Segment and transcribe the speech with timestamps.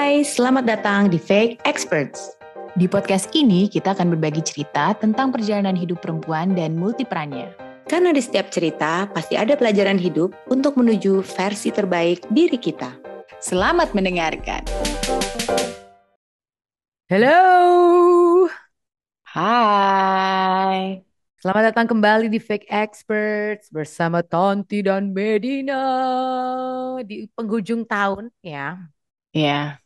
[0.00, 2.32] Hai, selamat datang di Fake Experts.
[2.72, 7.52] Di podcast ini kita akan berbagi cerita tentang perjalanan hidup perempuan dan multiperannya.
[7.84, 12.96] Karena di setiap cerita pasti ada pelajaran hidup untuk menuju versi terbaik diri kita.
[13.44, 14.64] Selamat mendengarkan.
[17.12, 17.36] Halo.
[19.28, 21.04] Hai.
[21.44, 25.84] Selamat datang kembali di Fake Experts bersama Tonti dan Medina
[27.04, 28.80] di penghujung tahun ya.
[29.30, 29.78] Ya,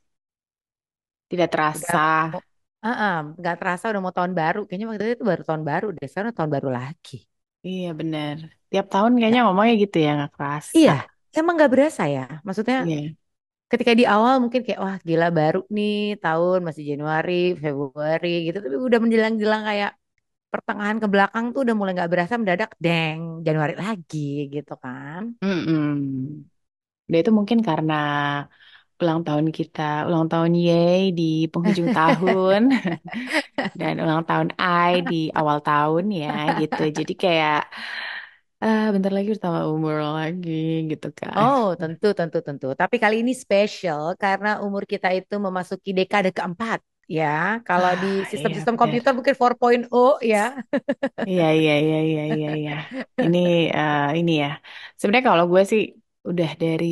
[1.35, 1.99] tidak terasa.
[2.31, 2.43] Udah,
[2.87, 4.59] uh -uh, nggak terasa udah mau tahun baru.
[4.67, 6.07] Kayaknya waktu itu baru tahun baru deh.
[6.11, 7.17] Sekarang tahun baru lagi.
[7.65, 8.37] Iya bener.
[8.71, 10.73] Tiap tahun kayaknya ngomongnya gitu ya, nggak kerasa.
[10.79, 10.93] Iya,
[11.39, 12.25] emang nggak berasa ya.
[12.47, 13.17] Maksudnya Iya.
[13.73, 18.57] ketika di awal mungkin kayak wah gila baru nih tahun masih Januari, Februari gitu.
[18.65, 19.91] Tapi udah menjelang-jelang kayak
[20.53, 25.23] pertengahan ke belakang tuh udah mulai nggak berasa mendadak deng Januari lagi gitu kan.
[25.43, 26.45] Mm-mm.
[27.09, 27.95] Udah itu mungkin karena
[29.03, 31.23] ulang tahun kita, ulang tahun Yay di
[31.53, 32.61] penghujung tahun
[33.81, 36.29] dan ulang tahun I di awal tahun ya
[36.61, 36.81] gitu.
[36.99, 37.59] Jadi kayak
[38.65, 40.51] ah bentar lagi bertambah umur lagi
[40.91, 41.41] gitu kan.
[41.41, 42.67] Oh, tentu, tentu, tentu.
[42.79, 46.79] Tapi kali ini spesial karena umur kita itu memasuki dekade keempat.
[47.11, 48.81] Ya, kalau di Ah, iya sistem-sistem benar.
[48.81, 50.55] komputer mungkin 4.0 ya.
[51.29, 52.73] Iya iya iya iya iya iya.
[53.25, 53.39] Ini
[53.77, 54.47] eh, ini ya.
[54.99, 55.81] Sebenarnya kalau gue sih
[56.29, 56.87] udah dari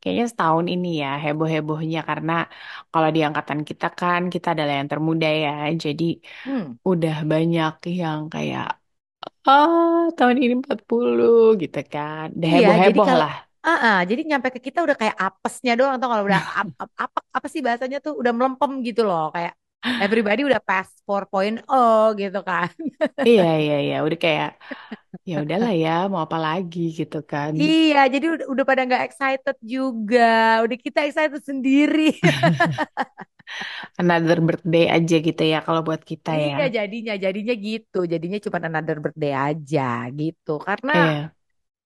[0.00, 2.32] kayaknya setahun ini ya heboh-hebohnya karena
[2.92, 5.50] kalau di angkatan kita kan kita adalah yang termuda ya.
[5.84, 6.04] Jadi
[6.44, 6.74] Hmm.
[6.90, 8.64] udah banyak yang kayak
[9.48, 12.24] ah tahun ini 40 gitu kan.
[12.36, 13.32] Udah Iya, jadi heboh-heboh kalau lah.
[13.66, 16.90] ah ah, jadi nyampe ke kita udah kayak apesnya doang atau kalau udah ap, ap,
[17.04, 19.52] apa apa sih bahasanya tuh udah melempem gitu loh kayak
[20.02, 22.70] everybody udah past 4.0 gitu kan.
[23.28, 24.48] Iya iya iya udah kayak
[25.30, 27.52] ya udahlah ya mau apa lagi gitu kan.
[27.62, 30.20] Iya, jadi udah, udah pada nggak excited juga.
[30.64, 32.02] Udah kita excited sendiri.
[34.00, 36.56] Another birthday aja gitu ya kalau buat kita ya.
[36.58, 37.96] Iya, jadinya jadinya gitu.
[38.12, 39.80] Jadinya cuma another birthday aja
[40.18, 40.50] gitu.
[40.66, 41.34] Karena Iya.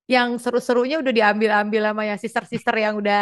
[0.09, 3.21] yang seru-serunya udah diambil-ambil sama yang sister-sister yang udah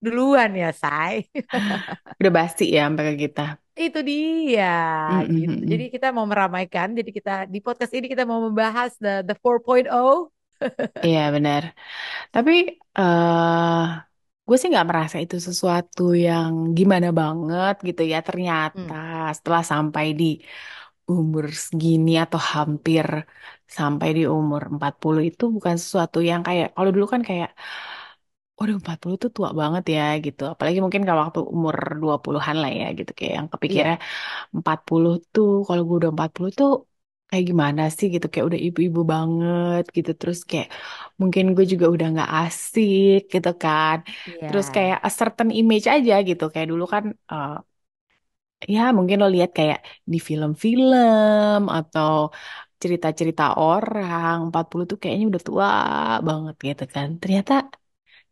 [0.00, 1.28] duluan ya, Say.
[2.20, 3.42] Udah basi ya sampai ke kita.
[3.84, 4.64] Itu dia
[5.08, 5.50] Mm, mm, gitu.
[5.50, 5.88] mm, Jadi mm.
[5.94, 6.88] kita mau meramaikan.
[6.98, 10.16] Jadi kita di podcast ini kita mau membahas the the 4.0.
[11.06, 11.62] Iya benar.
[12.34, 12.52] Tapi
[12.98, 13.78] eh
[14.46, 18.18] gue sih nggak merasa itu sesuatu yang gimana banget gitu ya.
[18.28, 19.08] Ternyata Hmm.
[19.36, 20.24] setelah sampai di
[21.12, 23.06] umur segini atau hampir
[23.78, 27.50] sampai di umur 40 itu bukan sesuatu yang kayak kalau dulu kan kayak
[28.58, 30.42] Waduh 40 tuh tua banget ya gitu.
[30.52, 33.10] Apalagi mungkin kalau waktu umur 20-an lah ya gitu.
[33.18, 33.94] Kayak yang Iya, kepikirnya
[34.58, 36.70] 40 tuh kalau gue udah 40 tuh
[37.30, 38.26] kayak gimana sih gitu.
[38.32, 40.10] Kayak udah ibu-ibu banget gitu.
[40.20, 40.68] Terus kayak
[41.20, 43.96] mungkin gue juga udah nggak asik gitu kan.
[44.46, 46.42] Terus iya, kayak a certain image aja gitu.
[46.52, 47.50] Kayak dulu kan eh,
[48.74, 49.78] ya mungkin lo lihat kayak
[50.12, 52.10] di film-film atau
[52.82, 55.68] cerita-cerita orang 40 tuh kayaknya udah tua
[56.28, 57.08] banget gitu kan.
[57.22, 57.52] Ternyata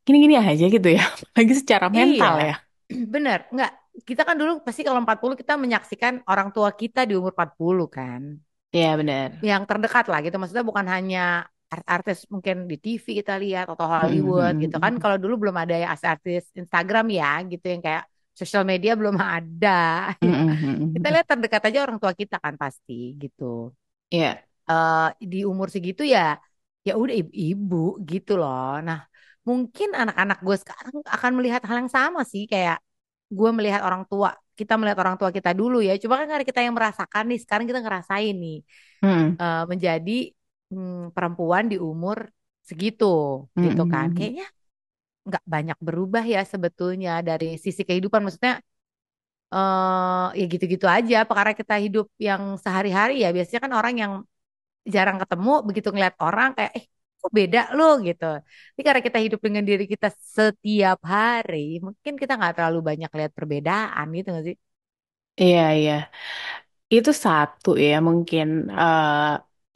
[0.07, 1.03] gini-gini aja gitu ya
[1.37, 1.99] lagi secara iya.
[1.99, 2.55] mental ya
[3.15, 3.71] Bener, enggak.
[4.09, 8.23] Kita kan dulu pasti kalau 40 kita menyaksikan orang tua kita di umur 40 kan.
[8.77, 10.37] Iya benar Yang terdekat lah gitu.
[10.41, 11.21] Maksudnya bukan hanya
[11.95, 14.93] artis mungkin di TV kita lihat atau Hollywood gitu kan.
[15.03, 18.05] Kalau dulu belum ada ya artis Instagram ya gitu yang kayak
[18.39, 19.71] sosial media belum ada.
[20.23, 20.39] Ya.
[20.95, 21.13] Kita Mm-mm.
[21.13, 23.45] lihat terdekat aja orang tua kita kan pasti gitu.
[24.11, 26.21] Iya Eh di umur segitu ya
[26.87, 27.77] ya udah ibu-ibu
[28.11, 28.79] gitu loh.
[28.87, 28.99] Nah,
[29.49, 32.77] mungkin anak-anak gue sekarang akan melihat hal yang sama sih kayak
[33.39, 35.93] gue melihat orang tua, kita melihat orang tua kita dulu ya.
[36.03, 38.57] Coba kan karena kita yang merasakan nih, sekarang kita ngerasain nih
[39.03, 39.39] Mm-mm.
[39.41, 40.13] eh, menjadi
[40.75, 42.19] mm, perempuan di umur
[42.69, 43.05] segitu
[43.65, 44.09] gitu kan.
[44.09, 44.17] Mm-mm.
[44.17, 44.45] Kayaknya
[45.29, 48.21] nggak banyak berubah ya sebetulnya dari sisi kehidupan.
[48.27, 48.55] Maksudnya
[49.55, 51.17] eh ya gitu-gitu aja.
[51.39, 54.13] Karena kita hidup yang sehari-hari ya biasanya kan orang yang
[54.95, 56.85] jarang ketemu begitu ngeliat orang kayak eh
[57.27, 58.25] kok beda lo gitu.
[58.73, 60.07] Tapi karena kita hidup dengan diri kita
[60.37, 64.57] setiap hari, mungkin kita nggak terlalu banyak lihat perbedaan gitu nggak sih?
[65.43, 65.93] Iya iya
[66.95, 68.47] Itu satu ya mungkin
[68.81, 69.15] eh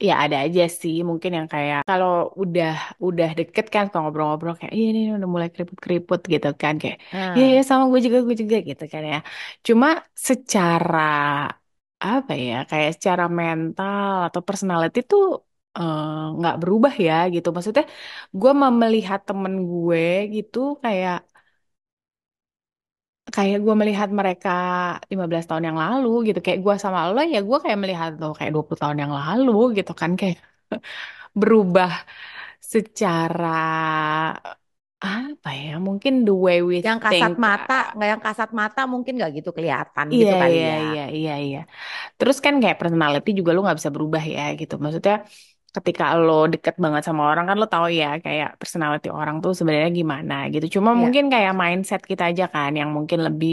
[0.07, 2.09] ya ada aja sih mungkin yang kayak kalau
[2.41, 2.67] udah
[3.07, 6.97] udah deket kan kalau ngobrol-ngobrol kayak iya ini udah mulai keriput-keriput gitu kan kayak
[7.35, 9.17] iya Nah, ya sama gue juga gue juga gitu kan ya.
[9.67, 9.87] Cuma
[10.27, 10.97] secara
[12.07, 15.21] apa ya kayak secara mental atau personality tuh
[15.77, 16.05] eh,
[16.37, 17.47] nggak berubah ya gitu.
[17.55, 17.83] Maksudnya
[18.39, 19.99] gue mau melihat temen gue
[20.35, 21.15] gitu kayak
[23.35, 24.49] kayak gue melihat mereka
[25.11, 28.51] 15 tahun yang lalu gitu kayak gue sama lo ya gue kayak melihat lo kayak
[28.55, 30.37] 20 tahun yang lalu gitu kan kayak
[31.41, 31.89] berubah
[32.73, 33.47] secara
[35.05, 35.71] apa ya?
[35.87, 37.35] Mungkin the way we Yang kasat think.
[37.45, 40.77] mata, ah, nggak yang kasat mata mungkin nggak gitu kelihatan Iya, gitu kali iya, ya.
[40.85, 41.57] iya, iya, iya.
[42.17, 44.73] Terus kan kayak personality juga lu nggak bisa berubah ya gitu.
[44.83, 45.15] Maksudnya
[45.75, 49.89] ketika lo deket banget sama orang kan lo tahu ya kayak personality orang tuh sebenarnya
[49.99, 50.65] gimana gitu.
[50.75, 53.51] Cuma Iya, mungkin kayak mindset kita aja kan yang mungkin lebih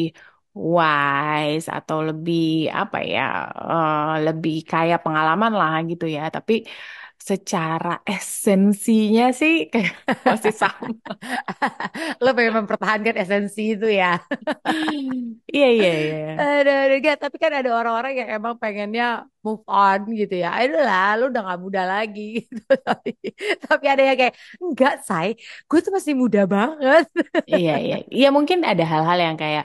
[0.78, 2.38] wise atau lebih
[2.80, 3.20] apa ya,
[3.70, 6.20] eh, lebih kaya pengalaman lah gitu ya.
[6.34, 6.52] Tapi
[7.28, 9.92] secara esensinya sih kayak
[10.28, 10.86] masih sama.
[12.22, 14.18] lo pengen mempertahankan esensi itu ya.
[15.54, 16.16] Iya, iya, iya.
[16.38, 17.16] Aduh, aduh, enggak.
[17.22, 19.04] Tapi kan ada orang-orang yang emang pengennya
[19.44, 20.48] move on gitu ya.
[20.58, 22.60] Aduh lah, lu udah gak muda lagi gitu.
[22.86, 23.10] Tapi,
[23.64, 25.28] tapi ada yang kayak, enggak, say,
[25.68, 27.04] gue tuh masih muda banget.
[27.50, 27.94] Iya, iya.
[28.16, 29.64] Iya mungkin ada hal-hal yang kayak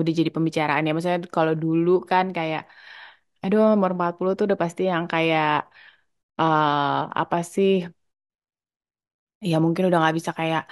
[0.00, 0.90] udah jadi pembicaraan ya.
[0.94, 2.62] Maksudnya kalau dulu kan kayak,
[3.44, 5.46] aduh umur 40 tuh udah pasti yang kayak,
[6.40, 7.70] eh apa sih,
[9.50, 10.62] ya mungkin udah nggak bisa kayak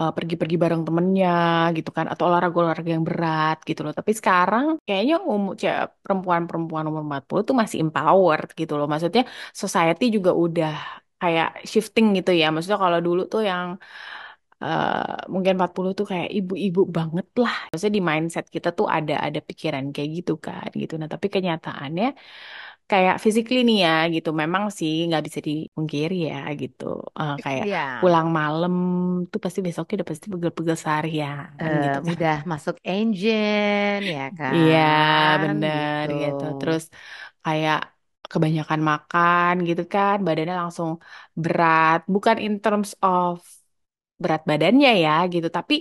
[0.00, 1.28] eh, pergi-pergi bareng temennya
[1.78, 2.06] gitu kan.
[2.12, 3.94] Atau olahraga-olahraga yang berat gitu loh.
[4.00, 5.52] Tapi sekarang kayaknya umur
[6.04, 8.86] perempuan-perempuan umur 40 tuh masih empowered gitu loh.
[8.92, 9.22] Maksudnya
[9.62, 10.70] society juga udah
[11.22, 12.46] kayak shifting gitu ya.
[12.52, 13.66] Maksudnya kalau dulu tuh yang
[14.64, 14.92] eh,
[15.32, 17.54] mungkin 40 tuh kayak ibu-ibu banget lah.
[17.70, 20.92] Maksudnya di mindset kita tuh ada ada pikiran kayak gitu kan gitu.
[21.00, 22.06] Nah, tapi kenyataannya
[22.90, 24.28] kayak physically nih ya gitu.
[24.42, 26.84] Memang sih nggak bisa dipungkiri ya gitu.
[27.20, 28.72] Eh, kayak Iya, pulang malam
[29.30, 32.16] tuh pasti besoknya udah pasti pegel-pegel seharian eh, gitu kan.
[32.16, 34.22] udah masuk engine ya
[34.54, 36.08] Iya, kan, bener gitu.
[36.22, 36.42] gitu.
[36.58, 36.82] Terus
[37.44, 37.76] kayak
[38.30, 40.90] kebanyakan makan gitu kan, badannya langsung
[41.42, 41.98] berat.
[42.14, 43.34] Bukan in terms of
[44.22, 45.74] berat badannya ya gitu, tapi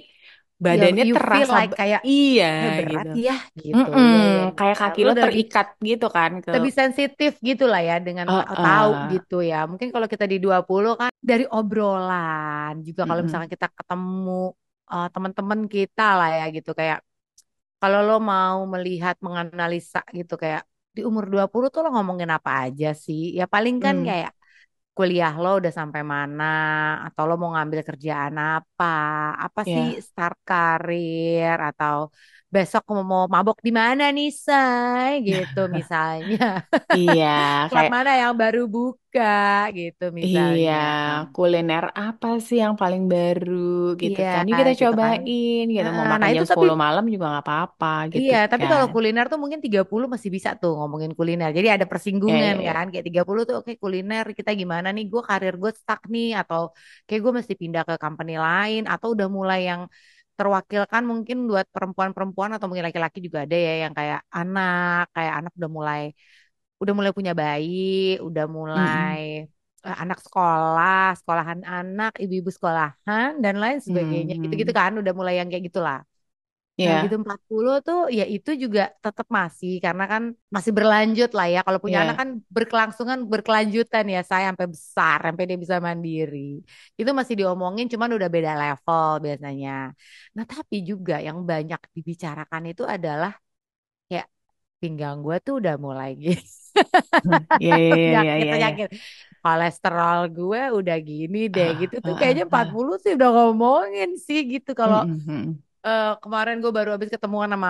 [0.65, 3.07] badannya you terasa like kayak, iya eh berat gitu.
[3.25, 3.33] ya,
[3.65, 3.89] gitu.
[3.89, 4.81] Mm-mm, Ya, ya, kayak ya.
[4.81, 8.57] kaki Lo lebih terikat gitu kan ke lebih sensitif gitu lah ya dengan eh ta-
[8.63, 9.55] tahu gitu ya.
[9.69, 14.31] Mungkin kalau kita di 20 kan dari obrolan juga kalau mm-mm, misalkan kita ketemu
[14.91, 16.99] eh, teman-teman kita lah ya gitu kayak
[17.81, 20.61] kalau lo mau melihat menganalisa gitu kayak
[20.95, 23.21] di umur 20 tuh lo ngomongin apa aja sih?
[23.39, 24.31] Ya paling kan mm, kayak
[24.97, 26.43] kuliah lo udah sampai mana?
[27.05, 28.85] Atau lo mau ngambil kerjaan apa?
[29.45, 30.03] Apa sih ya.
[30.07, 31.55] start karir?
[31.67, 31.95] Atau
[32.55, 36.37] besok mau mau mabok di mana nih say gitu misalnya
[36.95, 37.25] iya
[37.67, 39.23] klub kayak mana yang baru buka
[39.77, 40.77] gitu Iya, misalnya
[41.33, 43.51] kuliner apa sih yang paling baru
[44.01, 44.43] gitu iya kan?
[44.49, 45.87] Yuk kita gitu kan cobain gitu.
[45.97, 48.65] Mau Heeh, nah makan itu jam tapi 10 malam juga nggak apa-apa gitu Iya, tapi
[48.71, 48.93] kalau kan.
[48.93, 51.49] kuliner tuh mungkin 30 masih bisa tuh ngomongin kuliner.
[51.57, 51.85] Jadi ada
[52.25, 52.73] Ya, persinggungan ya, ya.
[52.77, 52.83] kan.
[52.91, 55.03] Kayak 30 tuh oke kuliner kita gimana nih?
[55.11, 56.61] Gue karir gue stuck nih atau
[57.09, 59.81] kayak gue mesti pindah ke company lain atau udah mulai yang
[60.37, 65.51] terwakilkan mungkin buat perempuan-perempuan atau mungkin laki-laki juga ada ya yang kayak anak, kayak anak
[65.59, 66.01] udah mulai
[66.81, 67.73] udah mulai punya bayi,
[68.27, 69.19] udah mulai
[69.87, 74.33] eh, anak sekolah, sekolahan anak, ibu-ibu sekolahan dan lain sebagainya.
[74.43, 74.77] Gitu-gitu Hmm.
[74.79, 75.97] kan udah mulai yang kayak gitulah.
[76.83, 80.23] Nah, gitu Ya, 40 tuh ya itu juga tetap masih karena kan
[80.55, 81.59] masih berlanjut lah ya.
[81.65, 82.21] Kalau punya anak ya.
[82.21, 86.37] kan berkelangsungan berkelanjutan ya saya sampai besar sampai dia bisa mandiri.
[86.99, 89.69] Itu masih diomongin cuman udah beda level biasanya.
[90.35, 93.31] Nah, tapi juga yang banyak dibicarakan itu adalah
[94.09, 94.27] kayak
[94.81, 96.41] pinggang gue tuh udah mulai gitu.
[97.59, 98.73] Ya, ya, ya, ya, Penyakit ya, ya.
[98.73, 98.87] penyakit
[99.43, 102.73] kolesterol gue udah gini deh Ah, gitu tuh ah, ah, kayaknya empat ah.
[102.73, 105.63] puluh sih udah ngomongin sih gitu kalau Mm-mm, mm-mm.
[105.87, 107.69] Eh, kemarin gue baru habis ketemuan sama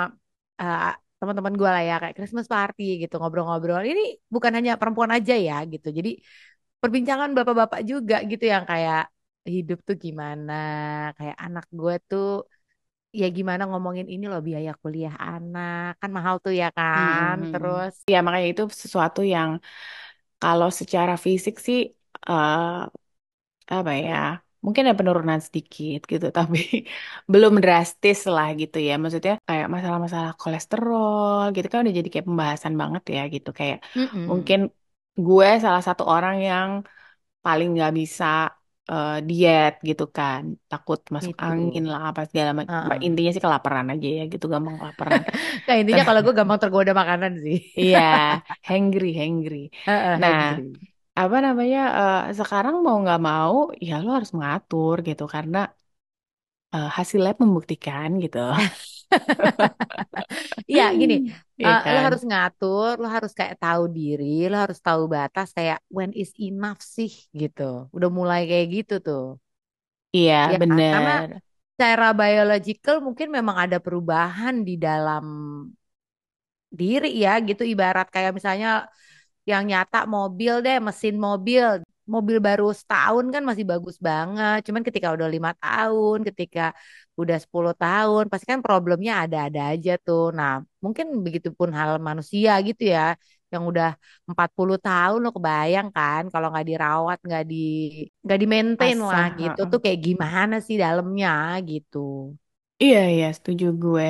[0.62, 0.82] eh,
[1.20, 3.82] teman-teman gue lah ya kayak Christmas party gitu ngobrol-ngobrol.
[3.91, 4.01] Ini
[4.34, 5.88] bukan hanya perempuan aja ya gitu.
[5.98, 6.10] Jadi
[6.82, 9.00] perbincangan bapak-bapak juga gitu yang kayak
[9.55, 10.53] hidup tuh gimana,
[11.17, 12.25] kayak anak gue tuh
[13.20, 17.36] ya gimana ngomongin ini loh biaya kuliah anak kan mahal tuh ya kan.
[17.36, 17.51] mm-mm.
[17.51, 19.50] Terus Ya, makanya itu sesuatu yang
[20.41, 21.79] kalau secara fisik sih
[22.29, 22.62] eh,
[23.75, 26.58] apa ya mungkin ada penurunan sedikit gitu tapi
[27.32, 32.74] belum drastis lah gitu ya maksudnya kayak masalah-masalah kolesterol gitu kan udah jadi kayak pembahasan
[32.82, 34.60] banget ya gitu kayak mm-mm, mungkin
[35.25, 36.70] gue salah satu orang yang
[37.46, 38.25] paling nggak bisa
[38.91, 41.43] eh, diet gitu kan takut masuk itu.
[41.48, 43.08] angin lah apa segala macam Heeh.
[43.08, 45.22] intinya sih kelaparan aja ya gitu gampang kelaparan
[45.67, 47.58] Nah intinya kalau gue gampang tergoda makanan sih.
[47.79, 48.00] iya
[48.67, 50.92] hangry hangry Heeh, nah hungry.
[51.22, 53.55] Apa namanya eh, sekarang mau nggak mau
[53.88, 55.58] ya lo harus mengatur gitu karena
[56.75, 58.38] eh, hasil lab membuktikan gitu
[60.72, 61.13] Iya, gini,
[61.62, 65.48] Iya eh, lo kan harus ngatur, lo harus kayak tahu diri, lo harus tahu batas
[65.58, 67.62] kayak when is enough sih gitu.
[67.96, 69.22] Udah mulai kayak gitu tuh.
[70.15, 70.82] iya Ya kan?
[70.91, 71.29] Karena bener
[71.75, 75.25] secara biological mungkin memang ada perubahan di dalam
[76.79, 78.67] diri ya gitu ibarat kayak misalnya
[79.50, 81.65] yang nyata mobil deh, mesin mobil.
[82.15, 84.57] mobil baru setahun kan masih bagus banget.
[84.67, 86.62] Cuman ketika udah lima tahun, ketika
[87.21, 90.21] udah 10 tahun, pasti kan problemnya ada-ada aja tuh.
[90.38, 90.51] Nah,
[90.83, 93.15] mungkin begitupun hal manusia gitu ya,
[93.53, 93.88] yang udah
[94.29, 97.55] 40 tahun lo kebayang kan kalau nggak dirawat, nggak di
[98.23, 99.29] nggak di maintain lah Asah.
[99.39, 99.71] gitu heeh.
[99.71, 101.29] tuh kayak gimana sih dalamnya
[101.69, 101.97] gitu.
[102.83, 104.03] Iya, iya, setuju gue.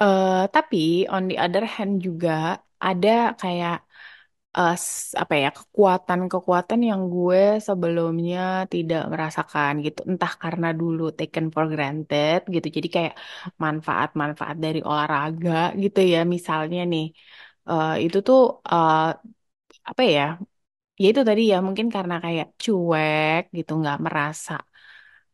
[0.00, 0.76] Eh, tapi
[1.14, 2.30] on the other hand juga
[2.86, 3.10] ada
[3.40, 3.74] kayak
[4.84, 8.38] s- apa ya kekuatan-kekuatan yang gue sebelumnya
[8.72, 10.00] tidak merasakan gitu.
[10.10, 12.66] Entah karena dulu taken for granted gitu.
[12.76, 13.14] Jadi kayak
[13.62, 15.50] manfaat-manfaat dari olahraga
[15.82, 16.18] gitu ya.
[16.34, 17.04] Misalnya nih,
[17.70, 18.38] eh, itu tuh
[18.72, 18.96] eh,
[19.90, 20.22] apa ya?
[21.02, 24.52] Ya itu tadi ya mungkin karena kayak cuek gitu, nggak merasa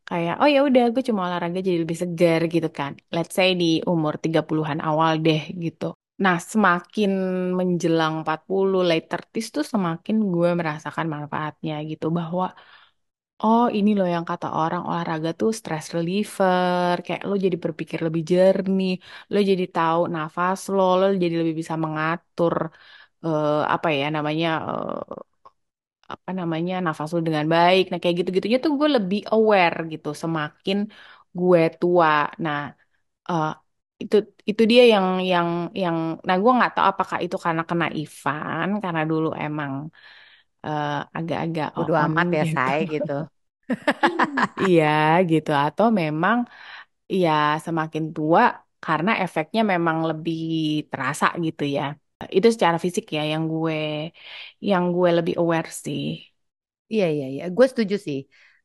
[0.09, 2.91] kayak oh ya udah gue cuma olahraga jadi lebih segar gitu kan.
[3.15, 5.85] Let's say di umur 30-an awal deh gitu.
[6.21, 7.09] Nah, semakin
[7.59, 12.45] menjelang 40 late 30s tuh semakin gue merasakan manfaatnya gitu bahwa
[13.43, 18.23] oh ini loh yang kata orang olahraga tuh stress reliever, kayak lo jadi berpikir lebih
[18.31, 18.91] jernih,
[19.31, 22.55] lo jadi tahu nafas lo, lo jadi lebih bisa mengatur
[23.25, 25.23] eh, apa ya namanya eh,
[26.13, 27.81] apa namanya nafas lu dengan baik.
[27.89, 30.77] Nah kayak gitu-gitunya tuh gue lebih aware gitu semakin
[31.39, 32.09] gue tua.
[32.43, 32.57] Nah
[33.29, 33.47] eh,
[34.03, 34.15] itu
[34.49, 35.47] itu dia yang yang
[35.81, 39.73] yang nah gue nggak tahu apakah itu karena kena Ivan karena dulu emang
[40.65, 42.55] eh, agak-agak Bodo on amat ya gitu.
[42.55, 43.11] saya gitu.
[44.61, 44.85] Iya
[45.31, 46.37] gitu atau memang
[47.21, 47.29] ya
[47.65, 48.43] semakin tua
[48.85, 50.37] karena efeknya memang lebih
[50.91, 51.83] terasa gitu ya.
[52.37, 53.75] Itu secara fisik ya yang gue
[54.69, 56.01] yang gue lebih aware sih.
[56.93, 57.43] Iya, iya, iya.
[57.57, 58.17] Gue setuju sih.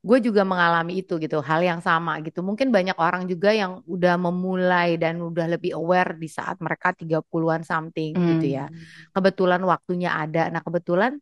[0.08, 2.38] Gue juga mengalami itu gitu, hal yang sama gitu.
[2.48, 7.62] Mungkin banyak orang juga yang udah memulai dan udah lebih aware di saat mereka 30-an
[7.70, 8.62] something gitu ya.
[8.62, 8.84] Hmm.
[9.14, 10.40] Kebetulan waktunya ada.
[10.52, 11.12] Nah, kebetulan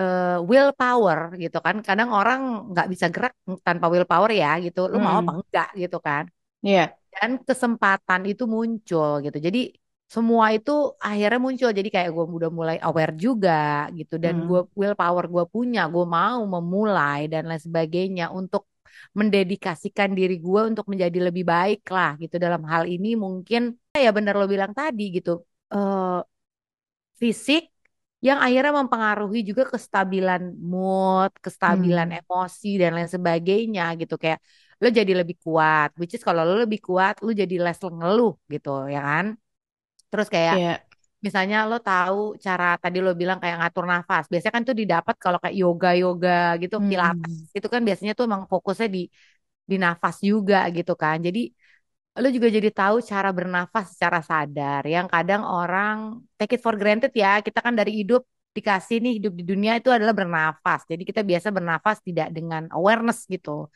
[0.00, 1.76] eh, willpower gitu kan.
[1.86, 2.40] Kadang orang
[2.72, 3.34] nggak bisa gerak
[3.66, 4.80] tanpa willpower ya gitu.
[4.92, 5.38] Lu mau apa Mm-mm.
[5.38, 6.24] enggak gitu kan.
[6.62, 6.98] Iya.
[7.14, 9.38] Dan kesempatan itu muncul gitu.
[9.46, 9.58] Jadi
[10.14, 10.70] semua itu
[11.08, 11.70] akhirnya muncul.
[11.78, 13.50] Jadi kayak gue udah mulai aware juga
[13.98, 14.14] gitu.
[14.24, 14.76] Dan gue Mm.
[14.80, 15.80] willpower gue punya.
[15.94, 18.62] Gue mau memulai dan lain sebagainya untuk
[19.18, 22.34] mendedikasikan diri gue untuk menjadi lebih baik lah gitu.
[22.44, 23.60] Dalam hal ini mungkin
[24.04, 25.30] ya bener lo bilang tadi gitu.
[25.74, 26.16] eh
[27.20, 27.62] fisik
[28.26, 32.18] yang akhirnya mempengaruhi juga kestabilan mood, kestabilan Hmm.
[32.18, 34.40] emosi dan lain sebagainya gitu kayak
[34.82, 38.68] lo jadi lebih kuat, which is kalau lo lebih kuat lo jadi less ngeluh gitu
[38.94, 39.26] ya kan.
[40.10, 40.86] Terus kayak Iya.
[41.26, 44.24] misalnya lo tahu cara tadi lo bilang kayak ngatur nafas.
[44.30, 46.30] Biasanya kan tuh didapat kalau kayak yoga-yoga
[46.62, 47.48] gitu, pilates Mm-mm.
[47.56, 49.00] itu kan biasanya tuh emang fokusnya di
[49.70, 51.16] di nafas juga gitu kan.
[51.26, 51.40] Jadi
[52.22, 55.96] lu juga jadi tahu cara bernafas secara sadar yang kadang orang
[56.40, 58.24] take it for granted ya kita kan dari hidup
[58.56, 63.28] dikasih nih hidup di dunia itu adalah bernafas jadi kita biasa bernafas tidak dengan awareness
[63.28, 63.68] gitu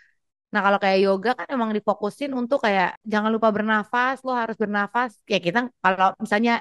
[0.53, 5.11] nah kalau kayak yoga kan emang difokusin untuk kayak jangan lupa bernafas lo harus bernafas
[5.33, 6.53] ya kita kalau misalnya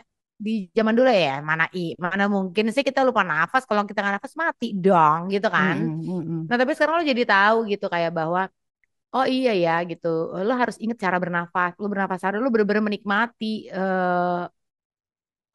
[0.45, 4.15] di zaman dulu ya mana i mana mungkin sih kita lupa nafas kalau kita nggak
[4.21, 5.93] nafas mati dong gitu kan Mm-mm.
[6.09, 6.39] Mm-mm.
[6.49, 8.41] nah tapi sekarang lo jadi tahu gitu kayak bahwa
[9.17, 10.07] Oh iya ya gitu.
[10.47, 11.71] Lo harus ingat cara bernafas.
[11.81, 14.41] Lo bernafas sadar, lo benar-benar menikmati, eh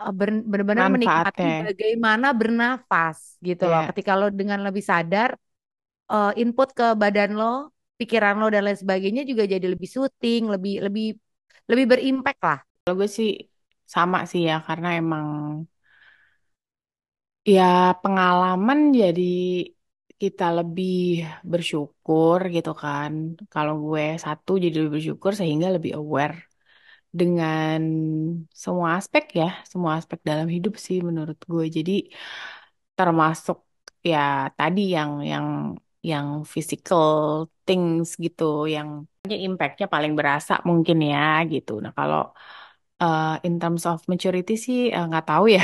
[0.00, 3.80] eh, ber- benar-benar menikmati bagaimana bernafas gitu loh.
[3.80, 3.86] Ya.
[3.88, 5.30] Ketika lo dengan lebih sadar,
[6.12, 7.73] eh, input ke badan lo,
[8.04, 11.04] pikiran lo dan lain sebagainya juga jadi lebih soothing, lebih lebih
[11.70, 12.58] lebih berimpact lah.
[12.82, 13.30] Kalau gue sih
[13.94, 15.26] sama sih ya karena emang
[17.54, 17.62] ya
[18.02, 19.22] pengalaman jadi
[20.22, 20.90] kita lebih
[21.52, 23.12] bersyukur gitu kan.
[23.52, 26.36] Kalau gue satu jadi lebih bersyukur sehingga lebih aware
[27.20, 27.78] dengan
[28.64, 31.64] semua aspek ya, semua aspek dalam hidup sih menurut gue.
[31.76, 31.92] Jadi
[32.98, 33.56] termasuk
[34.10, 34.18] ya
[34.58, 35.46] tadi yang yang
[36.10, 37.04] yang physical
[37.66, 38.42] things gitu,
[38.74, 38.88] yang
[39.46, 41.18] impactnya paling berasa mungkin ya
[41.52, 41.70] gitu.
[41.84, 42.18] Nah kalau
[43.02, 45.62] eh, in terms of maturity sih eh, nggak tahu ya,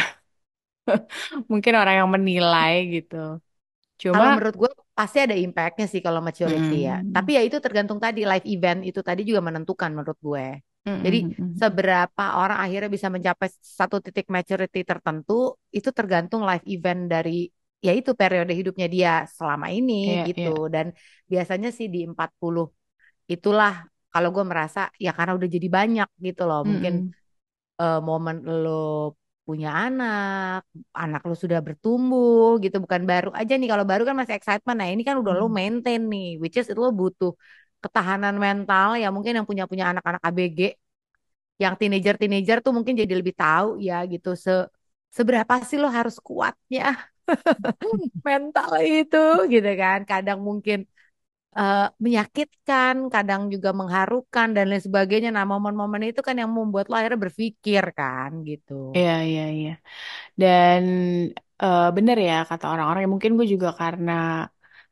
[1.50, 3.14] mungkin orang yang menilai gitu.
[4.02, 6.94] Cuma, Kalau menurut gue pasti ada impactnya sih kalau maturity ya.
[7.14, 10.44] Tapi mm, ya itu tergantung tadi live event itu tadi juga menentukan menurut gue.
[10.84, 11.60] mm, Jadi mm, mm, mm.
[11.60, 17.46] seberapa orang akhirnya bisa mencapai satu titik maturity tertentu itu tergantung live event dari
[17.86, 20.48] ya itu periode hidupnya dia selama ini Iya, gitu.
[20.48, 20.50] iya.
[20.74, 20.86] Dan
[21.32, 22.64] biasanya sih di 40
[23.34, 23.72] itulah
[24.12, 26.60] kalau gue merasa ya karena udah jadi banyak gitu loh.
[26.64, 27.14] Mm, Mungkin mm,
[27.80, 28.70] eh, momen lo
[29.46, 30.60] punya anak,
[31.02, 33.68] anak lo sudah bertumbuh gitu, bukan baru aja nih.
[33.72, 34.78] Kalau baru kan masih excitement.
[34.80, 35.54] Nah ini kan udah lo mm.
[35.58, 37.32] maintain nih, which is itu lo butuh
[37.82, 40.60] ketahanan mental ya mungkin yang punya punya anak-anak ABG,
[41.62, 44.52] yang teenager-teenager tuh mungkin jadi lebih tahu ya gitu se
[45.16, 46.82] seberapa sih lo harus kuatnya
[48.28, 49.16] mental itu
[49.52, 49.98] gitu kan.
[50.10, 50.78] Kadang mungkin
[51.58, 55.28] eh, menyakitkan, kadang juga mengharukan dan lain sebagainya.
[55.36, 58.74] Nah, momen-momen itu kan yang membuat lo akhirnya berpikir kan gitu.
[58.96, 59.70] Iya, iya, iya.
[60.40, 60.82] Dan
[61.62, 64.12] eh, bener ya kata orang-orang, ya mungkin gue juga karena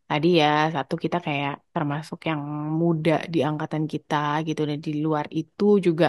[0.09, 2.41] tadi ya, satu kita kayak termasuk yang
[2.83, 4.17] muda di angkatan kita
[4.49, 4.61] gitu.
[4.71, 6.07] Dan di luar itu juga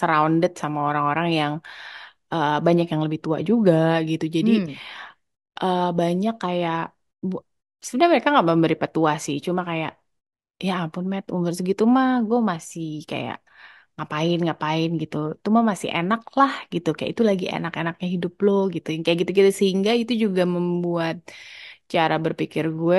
[0.00, 1.52] surrounded sama orang-orang yang
[2.34, 3.74] eh, banyak yang lebih tua juga
[4.10, 4.24] gitu.
[4.36, 4.78] Jadi Hmm.
[5.62, 6.76] Eh, banyak kayak,
[7.30, 7.44] bu-
[7.84, 9.92] sebenarnya mereka nggak memberi petua sih, cuma kayak
[10.66, 13.36] Ya ampun, Matt, umur segitu mah gue masih kayak
[13.96, 15.16] ngapain ngapain gitu.
[15.38, 16.88] Itu mah masih enak lah gitu.
[16.96, 18.88] Kayak itu lagi enak-enaknya hidup lo gitu.
[19.04, 21.16] Kayak gitu-gitu sehingga itu juga membuat
[21.94, 22.98] cara berpikir gue,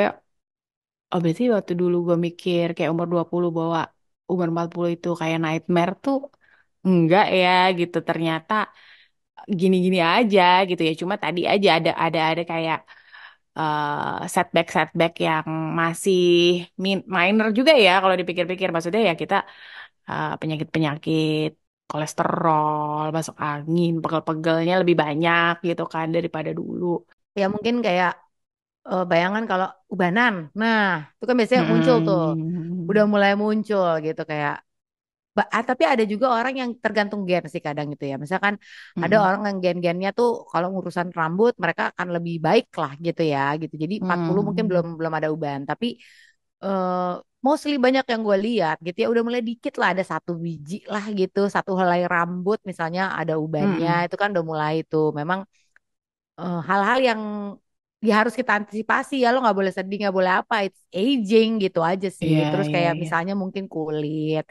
[1.11, 3.79] oh berarti waktu dulu gue mikir kayak umur 20 bahwa
[4.31, 6.15] umur 40 itu kayak nightmare tuh
[6.87, 7.49] enggak ya
[7.79, 7.97] gitu.
[8.09, 8.53] Ternyata
[9.59, 10.91] gini-gini aja gitu ya.
[11.01, 12.77] Cuma tadi aja ada ada ada kayak
[13.59, 15.47] eh, setback-setback yang
[15.81, 16.17] masih
[16.85, 18.69] min- minor juga ya kalau dipikir-pikir.
[18.75, 19.35] Maksudnya ya kita
[20.09, 21.49] eh, penyakit-penyakit
[21.89, 26.85] kolesterol, masuk angin, pegel-pegelnya lebih banyak gitu kan daripada dulu.
[27.39, 28.11] Ya mungkin kayak
[28.89, 30.33] eh, bayangan kalau ubanan.
[30.61, 30.79] Nah,
[31.15, 32.21] itu kan biasanya muncul tuh.
[32.89, 33.13] Udah Mm-mm.
[33.13, 34.53] mulai muncul gitu kayak
[35.69, 38.15] tapi ada juga orang yang tergantung gen sih kadang gitu ya.
[38.23, 38.53] Misalkan
[39.03, 39.25] ada Mm-mm.
[39.25, 43.73] orang yang gen-gennya tuh kalau urusan rambut mereka akan lebih baik lah gitu ya gitu.
[43.83, 45.87] Jadi 40 mungkin belum belum ada ubahan, tapi
[46.63, 47.11] eh
[47.45, 51.03] mostly banyak yang gue lihat gitu ya udah mulai dikit lah ada satu biji lah
[51.19, 54.07] gitu, satu helai rambut misalnya ada ubannya Mm-mm.
[54.07, 55.05] itu kan udah mulai tuh.
[55.19, 55.39] Memang
[56.39, 57.21] eh, hal-hal yang
[58.07, 61.79] ya harus kita antisipasi ya lo nggak boleh sedih nggak boleh apa it's aging gitu
[61.91, 62.33] aja sih.
[62.33, 63.03] Iya, terus iya, kayak iya.
[63.03, 64.43] misalnya mungkin kulit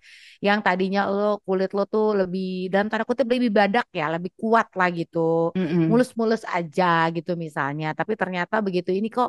[0.47, 4.67] yang tadinya lo kulit lo tuh lebih dan tanda kutip lebih badak ya lebih kuat
[4.79, 5.19] lah gitu.
[5.57, 5.89] Mm-mm.
[5.89, 6.85] mulus-mulus aja
[7.17, 7.87] gitu misalnya.
[7.99, 9.29] Tapi ternyata begitu ini kok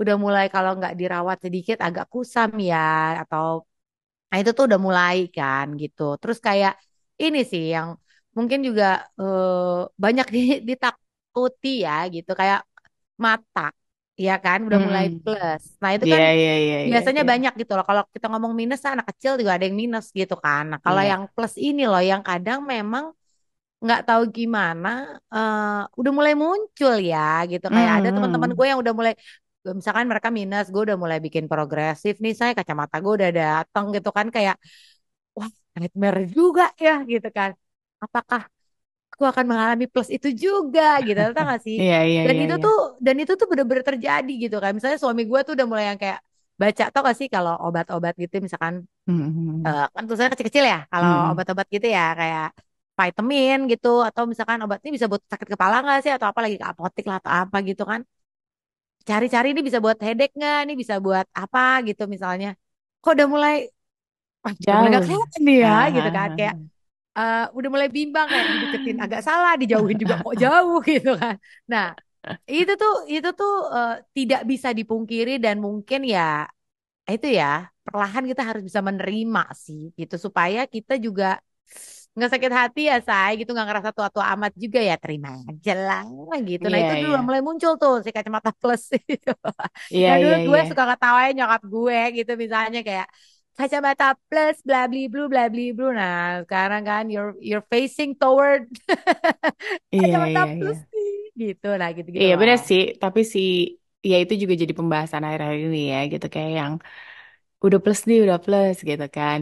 [0.00, 2.76] udah mulai kalau nggak dirawat sedikit agak kusam ya
[3.22, 3.46] atau
[4.30, 6.02] nah itu tuh udah mulai kan gitu.
[6.20, 6.72] Terus kayak
[7.24, 7.88] ini sih yang
[8.36, 8.84] mungkin juga
[9.20, 12.30] eh, banyak di- ditakuti ya gitu.
[12.40, 12.58] Kayak
[13.26, 13.60] mata,
[14.26, 15.20] ya kan, udah mulai Mm-mm.
[15.22, 15.62] plus.
[15.82, 17.28] Nah itu kan iya, iya, iya, biasanya iya.
[17.30, 17.84] banyak gitu loh.
[17.90, 20.62] Kalau kita ngomong minus, anak kecil juga ada yang minus gitu kan.
[20.72, 21.12] Nah kalau Iya.
[21.12, 23.04] yang plus ini loh, yang kadang memang
[23.84, 24.88] nggak tahu gimana,
[25.34, 25.62] eh,
[26.00, 27.18] udah mulai muncul ya
[27.52, 27.66] gitu.
[27.74, 28.68] Kayak ada teman-teman gue Mm-mm.
[28.70, 29.12] yang udah mulai,
[29.78, 34.10] misalkan mereka minus, gue udah mulai bikin progresif nih, saya kacamata gue udah datang gitu
[34.18, 34.56] kan, kayak
[35.36, 37.50] wah nightmare juga ya gitu kan.
[38.04, 38.42] Apakah
[39.18, 42.54] aku akan mengalami plus itu juga gitu tau gak sih Iya, iya, dan iya, itu
[42.54, 42.64] iya.
[42.64, 42.74] tuh
[43.06, 46.18] dan itu tuh bener-bener terjadi gitu kan misalnya suami gue tuh udah mulai yang kayak
[46.60, 48.74] baca tau gak sih kalau obat-obat gitu misalkan
[49.08, 49.66] Mm-mm.
[49.66, 51.32] eh, kan tulisannya kecil-kecil ya kalau Mm-mm.
[51.32, 52.46] obat-obat gitu ya kayak
[53.00, 56.56] vitamin gitu atau misalkan obat ini bisa buat sakit kepala nggak sih atau apa lagi
[56.60, 58.00] ke apotek lah atau apa gitu kan
[59.08, 62.48] cari-cari ini bisa buat headache nggak ini bisa buat apa gitu misalnya
[63.02, 63.54] kok udah mulai
[64.44, 65.06] wah udah mulai gak Jauh.
[65.06, 66.54] kelihatan nih ya Ah, gitu ah, kan kayak
[67.18, 71.34] eh, udah mulai bimbang kayak dideketin agak salah, dijauhin juga kok jauh gitu kan.
[71.72, 71.84] Nah,
[72.60, 76.20] itu tuh itu tuh eh, tidak bisa dipungkiri dan mungkin ya
[77.12, 77.46] itu ya
[77.86, 81.26] perlahan kita harus bisa menerima sih gitu supaya kita juga
[82.16, 86.02] nggak sakit hati ya say gitu nggak ngerasa tua-tua amat juga ya terima aja lah
[86.50, 86.64] gitu.
[86.72, 87.18] Nah Iya, itu dulu iya.
[87.26, 88.82] mulai muncul tuh si kacamata plus
[89.14, 89.30] itu.
[89.94, 90.68] Iya, Yang dulu iya, gue iya.
[90.70, 93.06] suka ketawain nyokap gue gitu misalnya kayak
[93.58, 95.86] kacamata plus bla bli blu bla bli blu.
[95.98, 98.62] Nah, sekarang kan you're you're facing toward
[99.96, 100.72] Iya, kacamata iya, iya.
[100.72, 101.66] plus nih gitu.
[101.80, 102.40] Nah, gitu-gitu Iya loh.
[102.40, 103.46] benar sih, tapi sih
[104.10, 106.72] ya itu juga jadi pembahasan akhir-akhir ini ya gitu kayak yang
[107.64, 109.38] udah plus nih udah plus gitu kan.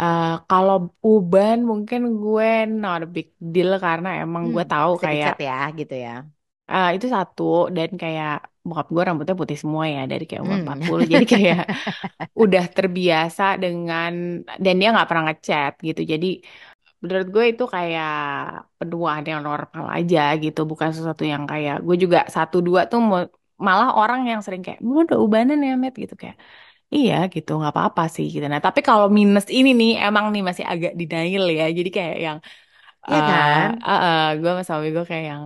[0.00, 0.74] Eh kalau
[1.08, 2.46] uban mungkin gue
[2.82, 6.10] not a big deal karena emang Hmm, gue tahu kayak ya gitu ya.
[6.72, 7.42] Eh, itu satu
[7.76, 8.30] dan kayak
[8.66, 10.64] bokap gue rambutnya putih semua ya dari kayak umur Hmm.
[10.64, 11.58] 40 jadi kayak
[12.42, 14.12] udah terbiasa dengan
[14.64, 16.00] dan dia nggak pernah ngecat gitu.
[16.12, 16.26] Jadi
[17.02, 18.10] menurut gue itu kayak
[18.78, 23.30] penuaan yang normal aja gitu bukan sesuatu yang kayak gue juga satu dua tuh mau-
[23.66, 25.94] malah orang yang sering kayak lu udah ubanan ya Met?
[26.02, 26.36] Gitu kayak
[26.96, 28.46] iya gitu nggak apa-apa sih gitu.
[28.52, 31.64] Nah tapi kalau minus ini nih emang nih masih agak denial ya.
[31.78, 32.38] Jadi kayak yang
[33.10, 33.70] Iya eh kan?
[33.88, 35.42] eh, eh, gue sama suami gue kayak yang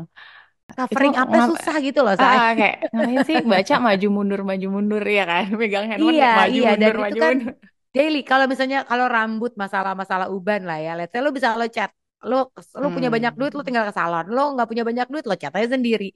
[0.94, 2.38] itu Covering apa ngap susah gitu loh, ah, say.
[2.38, 6.60] ah, kayak ngapain sih baca maju mundur maju mundur ya kan megang handphone Iya, maju
[6.60, 7.54] iya dan mundur itu maju kan mundur
[7.94, 8.18] daily.
[8.30, 11.90] Kalau misalnya kalau rambut masalah-masalah uban lah ya, let's say lo bisa lo cat.
[12.30, 12.36] Lo
[12.82, 14.24] lo punya banyak duit lo hmm tinggal ke salon.
[14.34, 16.06] Lo nggak punya banyak duit lo cat aja sendiri.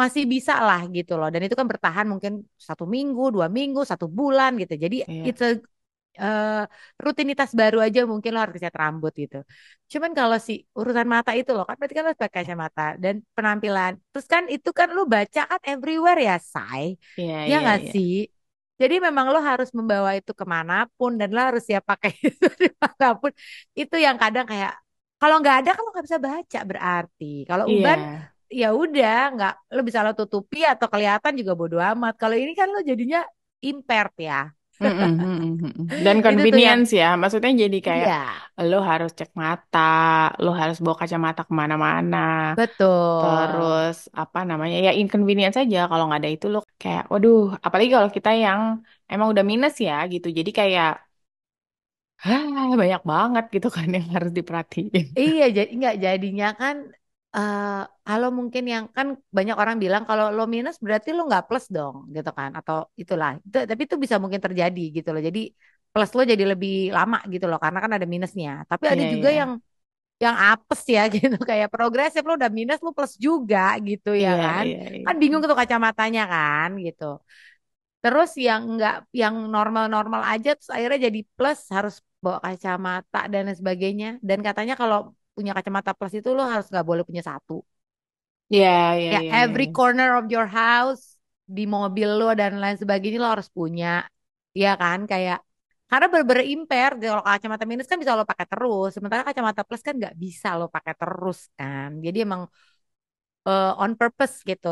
[0.00, 1.28] Masih bisa lah gitu loh.
[1.32, 2.32] Dan itu kan bertahan mungkin
[2.68, 4.74] satu minggu, dua minggu, satu bulan gitu.
[4.84, 5.50] Jadi iya it's a
[6.22, 6.48] eh,
[7.04, 9.36] rutinitas baru aja mungkin lo harus cat rambut gitu.
[9.92, 13.14] Cuman kalau si urusan mata itu loh kan berarti kan lo harus pakai kacamata dan
[13.36, 13.92] penampilan.
[14.10, 16.84] Terus kan itu kan lo baca kan everywhere ya, say.
[17.18, 17.92] Iya, Ya iya, nggak iya.
[17.92, 18.10] sih?
[18.80, 22.46] Jadi memang lo harus membawa itu ke mana pun dan lo harus siap pakai itu
[22.62, 23.30] di mana pun.
[23.80, 24.72] Itu yang kadang kayak
[25.20, 27.24] kalau nggak ada kan lo nggak bisa baca berarti.
[27.48, 27.76] Kalau Iya.
[27.76, 27.98] uban
[28.60, 32.12] ya udah nggak lo bisa lo tutupi atau kelihatan juga bodo amat.
[32.20, 33.18] Kalau ini kan lo jadinya
[33.68, 34.34] impaired ya.
[36.04, 36.16] Dan
[36.52, 39.78] tuh yang convenience ya, maksudnya jadi kayak iya lo harus cek mata,
[40.42, 42.16] lo harus bawa kacamata ke mana-mana,
[42.56, 42.90] betul.
[43.20, 48.10] terus apa namanya ya inconvenience aja kalau nggak ada itu lo kayak, waduh, apalagi kalau
[48.16, 48.60] kita yang
[49.12, 50.88] emang udah minus ya gitu, jadi kayak,
[52.24, 52.44] hah
[52.80, 55.04] banyak banget gitu kan yang harus diperhatiin.
[55.20, 56.76] Iya jadi nggak jadinya kan
[57.36, 61.64] eh kalau mungkin yang kan banyak orang bilang kalau lo minus berarti lo nggak plus
[61.76, 63.28] dong gitu kan atau itulah.
[63.46, 65.22] Itu, tapi itu bisa mungkin terjadi gitu loh.
[65.28, 65.40] Jadi
[65.92, 68.50] plus lo jadi lebih lama gitu loh karena kan ada minusnya.
[68.70, 69.50] Tapi ada Iya juga iya yang
[70.24, 74.36] yang apes ya gitu kayak progresif lo udah minus lo plus juga gitu ya iya
[74.44, 74.66] kan.
[74.66, 77.04] iya Kan iya bingung tuh kacamatanya kan gitu.
[78.02, 84.06] Terus yang enggak yang normal-normal aja terus akhirnya jadi plus harus bawa kacamata dan sebagainya.
[84.28, 84.98] Dan katanya kalau
[85.40, 87.54] punya kacamata plus itu lo harus nggak boleh punya satu.
[88.52, 88.68] iya
[89.00, 89.42] iya Ya iya iya.
[89.42, 89.76] every iya.
[89.76, 91.18] corner of your house
[91.50, 94.06] di mobil lo dan lain sebagainya lo harus punya.
[94.56, 95.38] Iya kan kayak
[95.90, 98.88] karena bener-bener impair kalau kacamata minus kan bisa lo pakai terus.
[98.94, 101.90] Sementara kacamata plus kan nggak bisa lo pakai terus kan.
[102.04, 102.42] Jadi emang
[103.48, 104.68] eh, on purpose gitu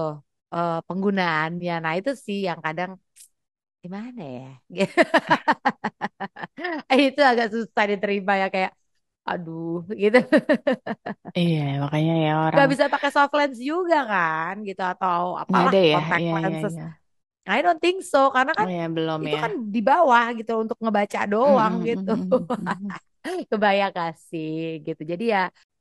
[0.55, 1.73] eh, penggunaannya.
[1.85, 2.91] Nah itu sih yang kadang
[3.83, 4.47] gimana ya?
[7.07, 8.73] itu agak susah diterima ya kayak
[9.31, 10.19] aduh gitu.
[11.39, 14.81] Iya, makanya ya orang nggak bisa pakai soft lens juga kan gitu.
[14.93, 16.73] Atau nggak apalah ada ya, contact iya iya lenses.
[16.73, 16.83] iya.
[17.49, 19.41] I don't think so karena Oh kan ya belum itu ya.
[19.45, 22.11] kan di bawah gitu untuk ngebaca Mm, doang mm, gitu.
[22.11, 22.99] mm, mm, mm, mm.
[23.51, 24.51] kebayang gak sih
[24.87, 25.03] gitu.
[25.13, 25.41] Jadi ya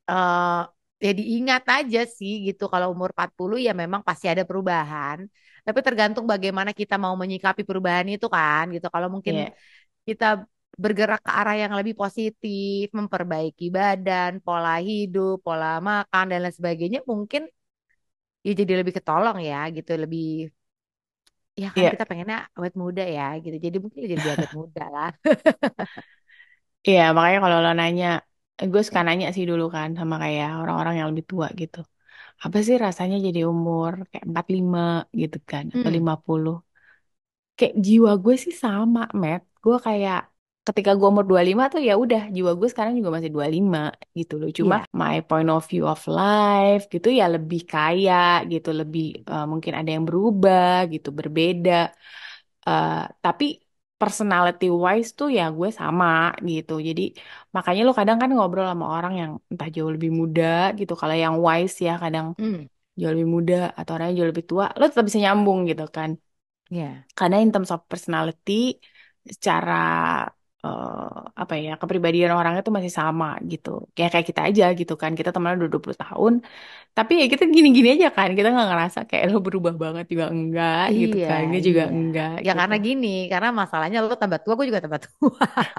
[0.10, 0.60] eh
[1.06, 2.64] ya diingat aja sih gitu.
[2.74, 5.20] Kalau umur 40 ya memang pasti ada perubahan.
[5.66, 8.88] Tapi tergantung bagaimana kita mau menyikapi perubahan itu kan gitu.
[8.94, 9.58] Kalau mungkin Iya,
[10.08, 10.26] kita
[10.84, 17.00] bergerak ke arah yang lebih positif, memperbaiki badan, pola hidup, pola makan dan lain sebagainya,
[17.12, 17.42] mungkin
[18.46, 20.24] ya jadi lebih ketolong ya gitu, lebih
[21.62, 23.56] ya kan iya, kita pengennya awet muda ya gitu.
[23.66, 25.10] Jadi mungkin jadi awet muda lah.
[26.88, 27.02] iya.
[27.16, 28.06] Makanya kalau lo nanya,
[28.72, 31.78] gue suka nanya sih dulu kan sama kayak orang-orang yang lebih tua gitu.
[32.46, 34.80] Apa sih rasanya jadi umur kayak 45
[35.22, 36.52] gitu kan, atau Hmm, 50?
[37.58, 39.42] Kayak jiwa gue sih sama, Matt.
[39.64, 40.18] Gue kayak
[40.68, 43.80] ketika gue umur 25 tuh ya udah jiwa gue sekarang juga masih 25
[44.20, 44.50] gitu loh.
[44.60, 44.88] Cuma iya.
[45.02, 48.14] my point of view of life gitu ya lebih kaya
[48.52, 51.72] gitu, lebih eh, mungkin ada yang berubah gitu, berbeda.
[52.68, 52.92] Eh,
[53.24, 53.46] tapi
[54.00, 56.06] personality wise tuh ya gue sama
[56.50, 56.74] gitu.
[56.88, 57.02] Jadi
[57.56, 60.44] makanya lo kadang kan ngobrol sama orang yang entah jauh lebih muda
[60.80, 60.94] gitu.
[61.02, 62.68] Kalau yang wise ya kadang Hmm,
[63.00, 66.12] jauh lebih muda atau orangnya jauh lebih tua, lo tetap bisa nyambung gitu kan.
[66.70, 67.08] ya.
[67.18, 68.52] Karena in terms of personality,
[69.32, 69.74] secara
[70.68, 73.70] eh, apa ya, kepribadian orangnya tuh masih sama gitu.
[73.96, 75.12] Kayak kayak kita aja gitu kan.
[75.20, 76.34] Kita temenan udah 20 tahun,
[76.98, 78.30] tapi ya kita gini-gini aja kan.
[78.38, 81.42] Kita nggak ngerasa kayak lo berubah banget juga enggak gitu Iya, kan.
[81.54, 81.94] Dia juga iya.
[81.96, 82.60] enggak Ya gitu.
[82.60, 85.42] karena gini, karena masalahnya lu tambah tua, gue juga tambah tua.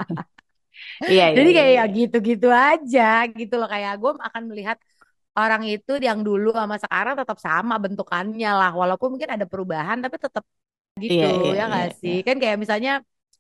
[1.10, 1.92] Iya, iya, Jadi iya, kayak ya iya.
[1.96, 3.00] gitu-gitu aja
[3.38, 4.76] gitu loh kayak gue akan melihat
[5.38, 10.16] orang itu yang dulu sama sekarang tetap sama bentukannya lah walaupun mungkin ada perubahan tapi
[10.24, 10.44] tetap
[11.04, 12.16] gitu Iya, iya, ya iya, gak sih iya.
[12.26, 12.92] kan kayak misalnya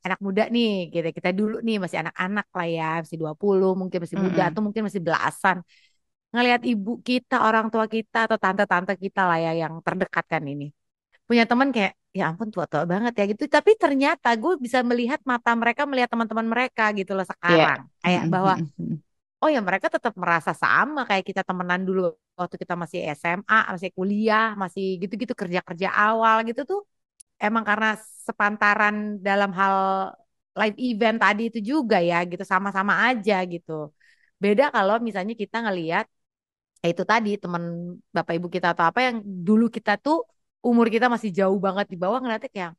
[0.06, 1.08] anak muda nih gitu.
[1.18, 4.48] Kita dulu nih masih anak-anak lah ya masih 20 mungkin masih muda Mm-mm.
[4.50, 5.56] atau mungkin masih belasan.
[6.34, 10.66] Ngelihat ibu kita orang tua kita atau tante-tante kita lah ya yang terdekat kan ini.
[11.28, 13.44] Punya teman kayak ya ampun tua-tua banget ya gitu.
[13.56, 17.64] Tapi ternyata gue bisa melihat mata mereka melihat teman-teman mereka gitu loh Iya.
[17.64, 17.80] sekarang.
[18.04, 18.54] Kayak Mm-mm, bahwa
[19.42, 22.00] oh ya mereka tetap merasa sama kayak kita temenan dulu
[22.40, 26.80] waktu kita masih SMA masih kuliah masih gitu-gitu kerja-kerja awal gitu tuh
[27.44, 27.86] emang karena
[28.26, 28.94] sepantaran
[29.26, 29.76] dalam hal
[30.58, 33.72] live event tadi itu juga ya gitu sama-sama aja gitu.
[34.42, 36.04] Beda kalau misalnya kita ngelihat
[36.82, 37.62] ya itu tadi teman
[38.14, 40.16] bapak ibu kita atau apa yang dulu kita tuh
[40.68, 42.72] umur kita masih jauh banget di bawah ngeliatnya kayak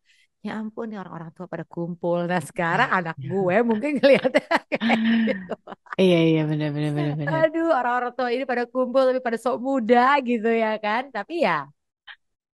[0.46, 2.18] ya ampun nih orang-orang tua pada kumpul.
[2.32, 5.54] Nah sekarang anak gue mungkin ngeliatnya kayak gitu.
[6.00, 7.44] Iya, iya, benar, benar, benar, benar.
[7.44, 11.12] aduh orang-orang tua ini pada kumpul tapi pada sok muda gitu ya kan.
[11.12, 11.68] Tapi ya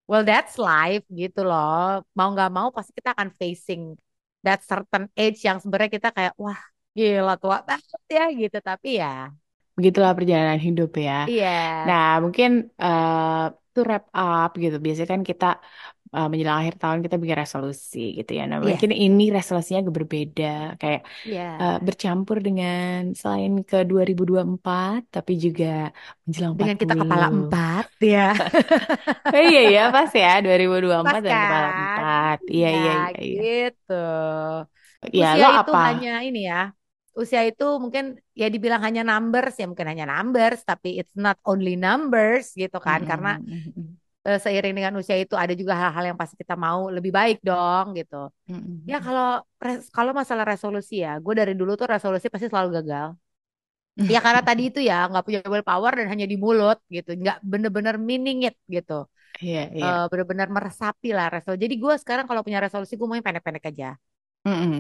[0.10, 2.02] well that's life gitu loh.
[2.18, 3.82] Mau nggak mau pasti kita akan facing
[4.46, 6.60] that certain age yang sebenarnya kita kayak wah
[6.98, 8.58] gila tua banget ya gitu.
[8.70, 9.08] Tapi ya
[9.78, 11.14] Begitulah perjalanan hidup ya.
[11.26, 11.50] iya.
[11.88, 12.50] Nah, mungkin
[12.84, 13.44] eh,
[13.76, 14.76] to wrap up gitu.
[14.86, 15.46] Biasanya kan kita
[16.16, 18.44] uh, menjelang akhir tahun kita bikin resolusi gitu ya.
[18.52, 20.46] Nah, Iya, mungkin ini resolusinya agak berbeda,
[20.82, 21.02] kayak
[21.62, 21.86] uh, iya.
[21.88, 25.66] bercampur dengan selain ke 2024, tapi juga
[26.26, 27.38] menjelang Dengan kita kepala 40.
[27.38, 28.22] empat, ya.
[29.34, 31.80] Oh iya ya, pas ya dua ribu dua puluh Pas empat dan kepala kan?
[31.80, 32.38] empat.
[32.56, 33.42] Iya, Iya, iya, iya, iya.
[33.42, 33.94] gitu.
[35.14, 35.80] Ya, Usia lo itu apa?
[35.86, 36.56] hanya ini ya.
[37.22, 38.04] Usia itu mungkin
[38.42, 43.02] ya dibilang hanya numbers, ya mungkin hanya numbers, tapi it's not only numbers gitu kan.
[43.10, 43.98] Karena Mm-mm, mm-mm,
[44.28, 47.86] eh, seiring dengan usia itu ada juga hal-hal yang pasti kita mau lebih baik dong
[48.00, 48.16] gitu.
[48.92, 49.26] Ya mm-mm, kalau
[49.98, 53.08] kalau masalah resolusi ya, gue dari dulu tuh resolusi pasti selalu gagal.
[54.14, 57.96] Ya karena tadi itu ya nggak punya willpower dan hanya di mulut gitu, nggak bener-bener
[58.10, 58.94] meaning it gitu.
[59.42, 59.90] Iya, iya.
[59.90, 61.62] Eh, bener-bener meresapi lah resolusi.
[61.68, 63.88] Jadi gue sekarang kalau punya resolusi gue mau yang pendek-pendek aja.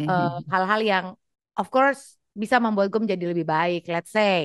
[0.09, 1.05] Eh, Mm-mm, hal-hal yang
[1.59, 2.01] of course
[2.41, 3.79] bisa membuat gue menjadi lebih baik.
[3.93, 4.35] Let's say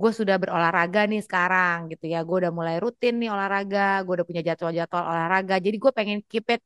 [0.00, 2.18] gue sudah berolahraga nih sekarang gitu ya.
[2.28, 3.80] Gue udah mulai rutin nih olahraga.
[4.04, 5.54] Gue udah punya jadwal-jadwal olahraga.
[5.66, 6.62] Jadi gue pengen keep it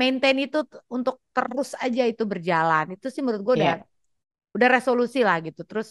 [0.00, 0.58] maintain itu
[0.96, 2.86] untuk terus aja itu berjalan.
[2.96, 3.86] Itu sih menurut gue udah Iya.
[4.56, 5.60] udah resolusi lah gitu.
[5.70, 5.88] Terus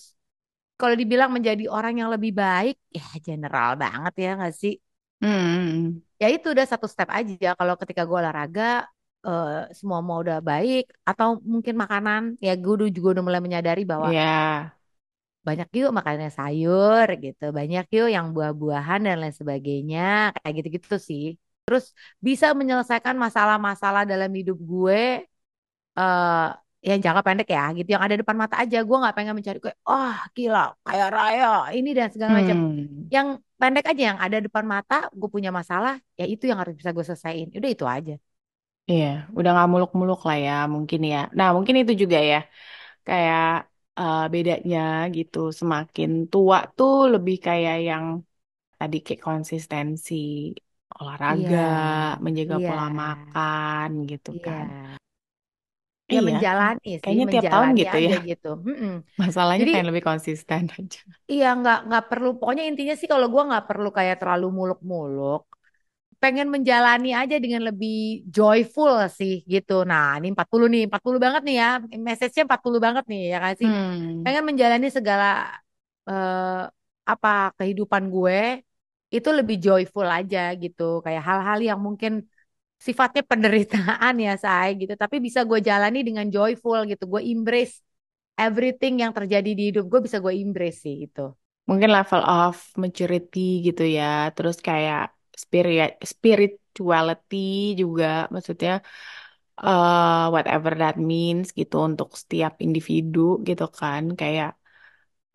[0.79, 4.73] kalau dibilang menjadi orang yang lebih baik, ya general banget ya nggak sih?
[5.21, 7.47] Mm-mm, Ya itu udah satu step aja.
[7.59, 8.87] Kalau ketika gue olahraga,
[9.27, 10.81] eh, semua mau udah baik.
[11.09, 14.75] Atau mungkin makanan, ya gue juga udah mulai menyadari bahwa Iya.
[15.47, 17.43] banyak yuk makannya sayur gitu.
[17.57, 19.99] Banyak yuk yang buah-buahan dan lain sebagainya.
[20.35, 21.23] Kayak gitu-gitu sih.
[21.65, 21.85] Terus
[22.27, 24.97] bisa menyelesaikan masalah-masalah dalam hidup gue
[25.99, 26.45] eh
[26.87, 29.77] yang jangka pendek ya gitu yang ada depan mata aja gue nggak pengen mencari kayak
[29.89, 31.45] oh gila kaya raya
[31.77, 33.09] ini dan segala macam Hmm.
[33.15, 33.27] yang
[33.61, 37.05] pendek aja yang ada depan mata gue punya masalah ya itu yang harus bisa gue
[37.09, 38.13] selesaiin udah itu aja
[38.91, 39.05] Iya,
[39.37, 41.17] udah nggak muluk-muluk lah ya mungkin ya.
[41.37, 42.37] Nah mungkin itu juga ya
[43.07, 43.41] kayak
[43.99, 44.79] uh, bedanya
[45.15, 45.37] gitu.
[45.59, 48.05] Semakin tua tuh lebih kayak yang
[48.79, 50.13] tadi kayak konsistensi
[51.31, 51.57] iya olahraga,
[52.25, 54.67] menjaga iya pola makan gitu kan.
[56.11, 58.11] iya ya Iya, menjalani sih kayaknya tiap tahun menjalani gitu ya.
[58.11, 58.91] aja gitu Mm-mm.
[59.21, 60.99] Masalahnya jadi pengen lebih konsisten aja.
[61.31, 65.41] iya nggak nggak perlu pokoknya intinya sih kalau gue nggak perlu kayak terlalu muluk-muluk
[66.21, 67.91] pengen menjalani aja dengan lebih
[68.35, 69.73] joyful sih gitu.
[69.91, 71.67] Nah, ini 40 nih, 40 banget nih ya.
[72.07, 73.69] Message-nya 40 banget nih ya kan sih.
[73.69, 75.25] Hmm, Pengen menjalani segala
[76.09, 76.61] eh,
[77.11, 78.37] apa kehidupan gue
[79.15, 80.81] itu lebih joyful aja gitu.
[81.05, 82.11] Kayak hal-hal yang mungkin
[82.87, 87.03] sifatnya penderitaan ya say gitu, tapi bisa gue jalani dengan joyful gitu.
[87.13, 87.75] Gue embrace
[88.45, 91.21] everything yang terjadi di hidup gue bisa gue embrace sih itu.
[91.69, 94.03] mungkin level of maturity gitu ya.
[94.35, 95.01] Terus kayak
[95.43, 97.37] spirit spirituality
[97.81, 98.71] juga maksudnya
[99.65, 104.03] eh whatever that means gitu untuk setiap individu gitu kan.
[104.19, 104.49] Kayak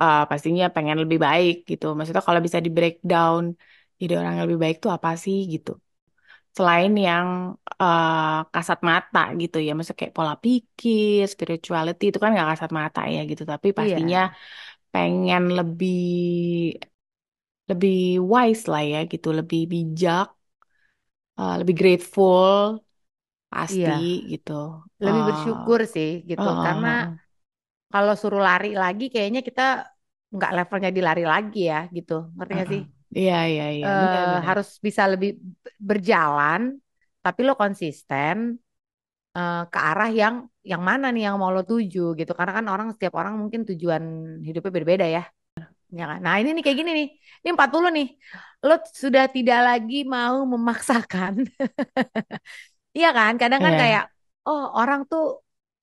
[0.02, 1.84] eh, pastinya pengen lebih baik gitu.
[1.96, 3.42] Maksudnya kalau bisa di breakdown
[4.00, 5.70] jadi orang yang lebih baik tuh apa sih gitu.
[6.56, 7.26] Selain yang
[7.82, 9.70] eh, kasat mata gitu ya.
[9.76, 13.42] Maksudnya kayak pola pikir spirituality itu kan nggak kasat mata ya gitu.
[13.52, 14.30] Tapi pastinya Iya,
[14.92, 15.90] pengen lebih
[17.70, 17.92] lebih
[18.32, 20.26] wise lah ya gitu lebih bijak
[21.38, 22.58] eh, lebih grateful
[23.52, 23.90] pasti iya.
[24.32, 24.50] gitu
[25.06, 26.46] Lebih eh bersyukur sih gitu.
[26.46, 27.20] Heeh, Karena heeh.
[27.92, 29.62] kalau suruh lari lagi kayaknya kita
[30.34, 32.74] nggak levelnya di lari lagi ya gitu ngerti nggak Heeh.
[32.74, 32.82] sih
[33.18, 34.46] Iya, iya, iya, Eh benar-benar.
[34.48, 35.30] harus bisa lebih
[35.64, 36.60] b- berjalan
[37.24, 38.36] tapi lo konsisten
[39.36, 40.34] eh, ke arah yang
[40.70, 44.04] yang mana nih yang mau lo tuju gitu karena kan orang setiap orang mungkin tujuan
[44.46, 45.22] hidupnya berbeda ya
[45.98, 46.18] ya kan?
[46.24, 47.08] nah ini nih kayak gini nih
[47.42, 48.06] ini 40 nih
[48.66, 51.34] lo sudah tidak lagi mau memaksakan
[52.96, 54.10] iya kan kadang kan kayak Iya.
[54.48, 55.22] oh orang tuh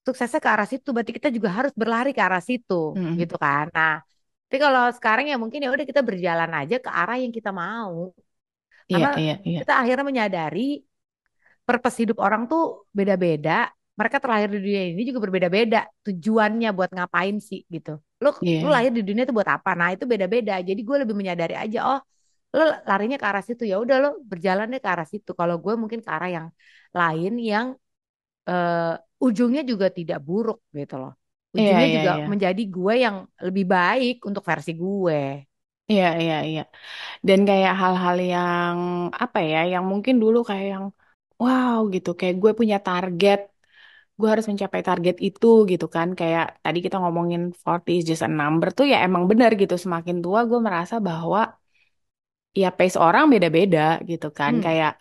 [0.05, 3.17] suksesnya ke arah situ berarti kita juga harus berlari ke arah situ Mm-mm.
[3.19, 3.91] gitu kan nah
[4.47, 7.95] tapi kalau sekarang ya mungkin ya udah kita berjalan aja ke arah yang kita mau
[8.91, 9.59] Iya, karena iya, iya.
[9.59, 10.59] kita akhirnya menyadari
[11.67, 13.51] purpose hidup orang tuh beda-beda
[13.99, 18.29] mereka terlahir di dunia ini juga berbeda-beda tujuannya buat ngapain sih gitu lu
[18.63, 18.75] lu Iya.
[18.75, 21.99] lahir di dunia itu buat apa nah itu beda-beda jadi gue lebih menyadari aja oh
[22.55, 25.73] lu larinya ke arah situ ya udah lo berjalan deh ke arah situ kalau gue
[25.81, 26.47] mungkin ke arah yang
[26.99, 27.67] lain yang
[28.49, 28.93] eh,
[29.25, 31.11] ujungnya juga tidak buruk gitu loh.
[31.59, 32.25] Iya, Ujungnya iya, juga iya.
[32.31, 33.15] menjadi gue yang
[33.47, 35.15] lebih baik untuk versi gue.
[35.91, 36.61] Iya, iya, iya.
[37.27, 38.77] Dan kayak hal-hal yang
[39.23, 40.85] apa ya, yang mungkin dulu kayak yang
[41.41, 43.39] wow gitu, kayak gue punya target,
[44.19, 46.07] gue harus mencapai target itu gitu kan.
[46.19, 49.75] Kayak tadi kita ngomongin 40 is just a number tuh ya emang benar gitu.
[49.83, 51.39] Semakin tua gue merasa bahwa
[52.61, 54.53] ya pace orang beda-beda gitu kan.
[54.53, 54.91] Hmm, Kayak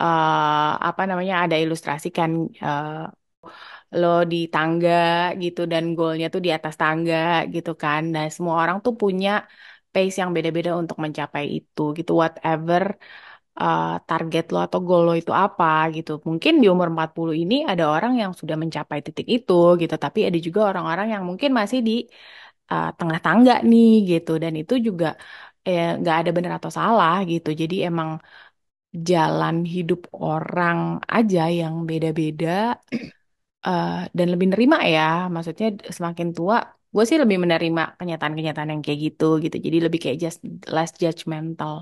[0.00, 2.30] eh apa namanya ada ilustrasi kan
[2.64, 2.88] eh,
[4.00, 4.90] lo di tangga
[5.42, 7.16] gitu dan goalnya tuh di atas tangga
[7.54, 8.00] gitu kan.
[8.14, 9.30] Nah, semua orang tuh punya
[9.92, 12.10] pace yang beda-beda untuk mencapai itu gitu.
[12.22, 12.82] Whatever
[13.62, 15.64] uh, target lo atau goal lo itu apa
[15.96, 16.10] gitu.
[16.28, 20.38] Mungkin di umur 40 ini ada orang yang sudah mencapai titik itu gitu, tapi ada
[20.46, 21.92] juga orang-orang yang mungkin masih di
[22.72, 25.06] uh, tengah tangga nih gitu dan itu juga
[25.68, 27.48] eh, nggak ada benar atau salah gitu.
[27.60, 28.10] Jadi emang
[29.08, 30.78] jalan hidup orang
[31.16, 32.48] aja yang beda-beda
[33.66, 35.00] uh, dan lebih nerima ya.
[35.34, 35.66] Maksudnya
[35.96, 36.56] semakin tua,
[36.94, 39.56] gue sih lebih menerima kenyataan-kenyataan yang kayak gitu gitu.
[39.66, 40.38] Jadi lebih kayak just
[40.74, 41.74] less judgmental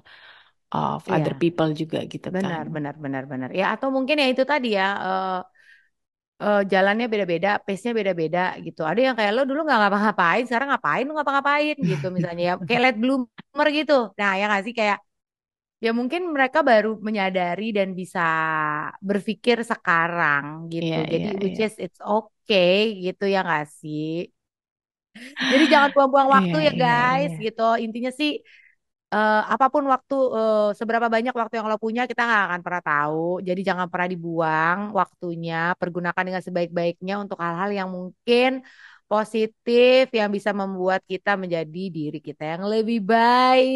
[0.72, 2.46] of other Iya, people juga gitu kan.
[2.46, 3.50] benar, benar, benar, benar.
[3.60, 5.36] Ya, atau mungkin ya itu tadi ya, eh,
[6.42, 8.80] eh, jalannya beda-beda, pace-nya beda-beda gitu.
[8.90, 12.80] Ada yang kayak lo dulu nggak ngapa-ngapain, sekarang ngapain lo ngapa-ngapain gitu misalnya ya, kayak
[12.84, 13.92] late bloomer gitu.
[14.20, 14.98] Nah, ya nggak sih kayak
[15.84, 18.20] ya mungkin mereka baru menyadari dan bisa
[19.08, 20.96] berpikir sekarang gitu.
[20.96, 21.66] Iya, Jadi iya, which iya.
[21.66, 24.06] is it's okay gitu ya nggak sih?
[25.50, 27.34] Jadi jangan buang-buang Iya, waktu ya iya, guys iya.
[27.44, 27.62] gitu.
[27.84, 28.30] Intinya sih
[29.14, 32.82] eh, apa pun waktu eh, seberapa banyak waktu yang lo punya kita nggak akan pernah
[32.88, 33.16] tahu.
[33.48, 35.54] Jadi jangan pernah dibuang waktunya.
[35.80, 38.50] Pergunakan dengan sebaik-baiknya untuk hal-hal yang mungkin
[39.10, 43.66] positif yang bisa membuat kita menjadi diri kita yang lebih baik.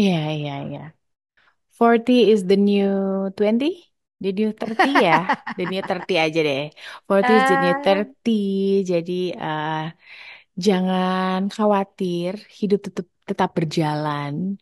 [0.00, 0.80] Iya, iya, iya.
[1.74, 2.86] 40 is the new
[3.36, 3.70] 20?
[4.22, 5.12] The new 30 ya?
[5.56, 6.60] The new 30 aja deh.
[7.04, 8.32] 40 is the new Ah, 30.
[8.90, 9.12] Jadi
[9.44, 9.72] eh,
[10.66, 14.58] jangan khawatir, hidup tetap tetap berjalan.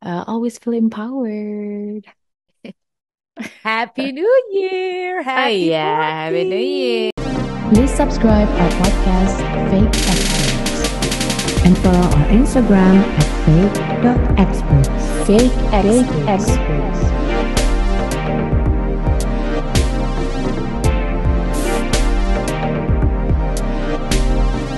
[0.00, 2.04] Eh, always feel empowered.
[3.64, 7.08] Happy New Year, Oh Happy iya, Happy New Year.
[7.16, 7.72] 40.
[7.72, 9.36] Please subscribe our podcast
[9.72, 10.80] Fake Experts
[11.64, 15.04] and follow our Instagram at fake.experts.
[15.24, 16.50] Fake Fake experts.
[16.50, 16.99] Experts.